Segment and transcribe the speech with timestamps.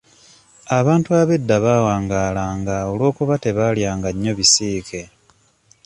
[0.79, 5.01] Abantu ab'edda bawangaalanga olw'okuba tebaalyanga nnyo bisiike.